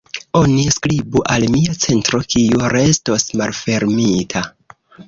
Oni 0.37 0.63
skribu 0.75 1.21
al 1.35 1.45
mia 1.57 1.77
centro 1.83 2.23
kiu 2.35 2.65
restos 2.77 3.31
malfermita. 3.43 4.49